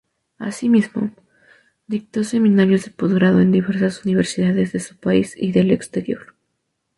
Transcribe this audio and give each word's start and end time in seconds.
Asimismo, 0.39 1.11
dictó 1.85 2.23
seminarios 2.23 2.85
de 2.85 2.89
posgrado 2.89 3.39
en 3.39 3.51
diversas 3.51 4.03
universidades 4.03 4.71
de 4.71 4.79
su 4.79 4.97
país 4.97 5.35
y 5.37 5.51
del 5.51 5.69
exterior. 5.69 6.33